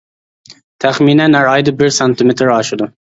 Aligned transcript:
تەخمىنەن 0.85 1.37
ھەر 1.39 1.49
ئايدا 1.51 1.73
بىر 1.83 1.91
سانتىمېتىر 1.99 2.51
ئاشىدۇ. 2.55 2.89